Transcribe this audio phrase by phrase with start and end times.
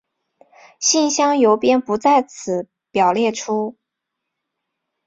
[0.79, 3.77] 信箱邮编不在此表列出。